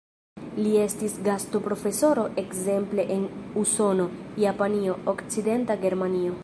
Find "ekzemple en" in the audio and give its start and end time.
2.45-3.29